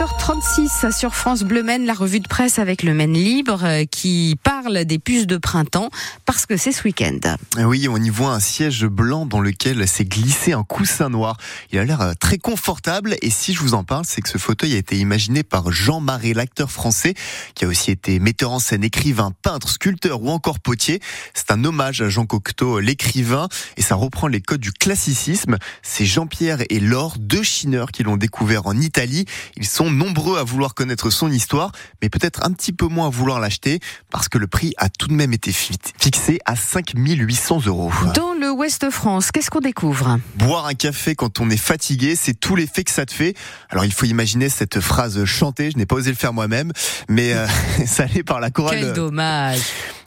[0.00, 3.84] dort 7h36 sur France Bleu Maine, la revue de presse avec le Maine Libre euh,
[3.84, 5.90] qui parle des puces de printemps
[6.24, 7.18] parce que c'est ce week-end.
[7.58, 11.36] Oui, on y voit un siège blanc dans lequel s'est glissé un coussin noir.
[11.72, 14.38] Il a l'air euh, très confortable et si je vous en parle, c'est que ce
[14.38, 17.14] fauteuil a été imaginé par Jean Marais, l'acteur français,
[17.56, 21.00] qui a aussi été metteur en scène, écrivain, peintre, sculpteur ou encore potier.
[21.34, 25.56] C'est un hommage à Jean Cocteau, l'écrivain, et ça reprend les codes du classicisme.
[25.82, 29.24] C'est Jean-Pierre et Laure, deux chineurs qui l'ont découvert en Italie.
[29.56, 31.72] Ils sont nombreux à vouloir connaître son histoire,
[32.02, 35.08] mais peut-être un petit peu moins à vouloir l'acheter, parce que le prix a tout
[35.08, 37.90] de même été fixé à 5800 euros.
[38.14, 40.18] Dans le Ouest France, qu'est-ce qu'on découvre?
[40.36, 43.34] Boire un café quand on est fatigué, c'est tout l'effet que ça te fait.
[43.70, 46.72] Alors il faut imaginer cette phrase chantée, je n'ai pas osé le faire moi-même,
[47.08, 47.46] mais euh,
[47.86, 48.80] ça allait par la chorale.
[48.80, 49.60] Quel dommage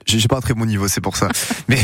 [0.06, 1.30] j'ai pas un très bon niveau, c'est pour ça.
[1.68, 1.80] mais,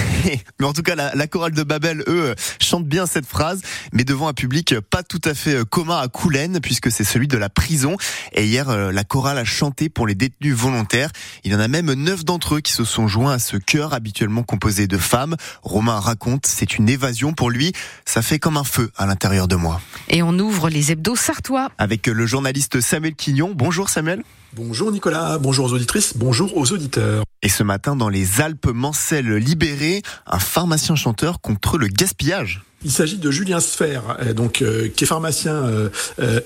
[0.60, 3.62] mais en tout cas, la, la, chorale de Babel, eux, chantent bien cette phrase,
[3.94, 7.27] mais devant un public pas tout à fait euh, commun à Coulennes, puisque c'est celui
[7.27, 7.98] de la prison.
[8.34, 11.12] Et hier, euh, la chorale a chanté pour les détenus volontaires.
[11.43, 13.93] Il y en a même neuf d'entre eux qui se sont joints à ce chœur
[13.93, 15.36] habituellement composé de femmes.
[15.63, 17.74] Romain raconte, c'est une évasion pour lui.
[18.05, 19.82] Ça fait comme un feu à l'intérieur de moi.
[20.10, 21.70] Et on ouvre les hebdos sartois.
[21.77, 23.52] Avec le journaliste Samuel Quignon.
[23.55, 24.24] Bonjour Samuel.
[24.54, 27.24] Bonjour Nicolas, bonjour aux auditrices, bonjour aux auditeurs.
[27.41, 32.62] Et ce matin, dans les Alpes Mancelles libérées, un pharmacien chanteur contre le gaspillage.
[32.85, 35.90] Il s'agit de Julien Sfer, euh, donc euh, qui est pharmacien euh,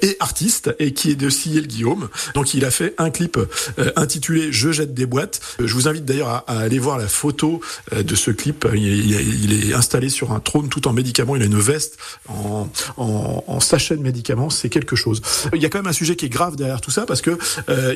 [0.02, 2.10] et artiste et qui est de Ciel Guillaume.
[2.34, 3.38] Donc il a fait un clip
[3.96, 5.40] intitulé Je jette des boîtes.
[5.60, 7.62] Je vous invite d'ailleurs à, aller voir la photo
[7.96, 8.68] de ce clip.
[8.74, 11.36] Il est, installé sur un trône tout en médicaments.
[11.36, 11.98] Il a une veste
[12.28, 14.50] en, en, sachet de médicaments.
[14.50, 15.22] C'est quelque chose.
[15.54, 17.38] Il y a quand même un sujet qui est grave derrière tout ça parce que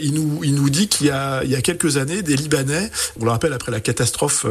[0.02, 2.87] il nous il nous dit qu'il y a il y a quelques années des Libanais,
[3.20, 4.46] on le rappelle après la catastrophe,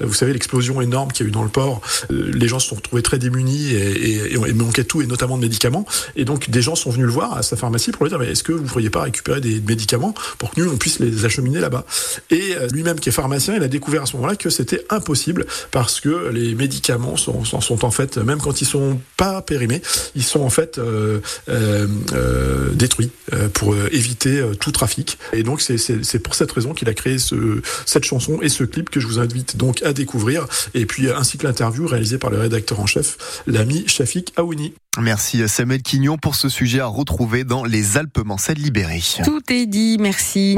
[0.00, 2.76] vous savez l'explosion énorme qu'il y a eu dans le port, les gens se sont
[2.76, 5.84] retrouvés très démunis et, et, et, manquaient tout, et notamment de médicaments.
[6.16, 8.30] Et donc, des gens sont venus le voir à sa pharmacie pour lui dire, mais
[8.30, 11.24] est-ce que vous ne pourriez pas récupérer des médicaments pour que nous, on puisse les
[11.24, 11.84] acheminer là-bas?
[12.30, 15.46] Et euh, lui-même, qui est pharmacien, il a découvert à ce moment-là que c'était impossible
[15.70, 19.82] parce que les médicaments sont, sont, en fait, même quand ils sont pas périmés,
[20.14, 23.10] ils sont en fait euh, euh, euh détruits
[23.54, 25.18] pour éviter tout trafic.
[25.32, 28.90] Et donc, c'est pour cette raison qu'il a créé ce, cette chanson et ce clip
[28.90, 30.46] que je vous invite donc à découvrir.
[30.74, 34.74] Et puis, ainsi que l'interview réalisée par le rédacteur en chef l'ami Shafik Aouni.
[35.00, 39.02] Merci Samuel Quignon pour ce sujet à retrouver dans les Alpes Mancelles libérées.
[39.24, 40.50] Tout est dit, merci.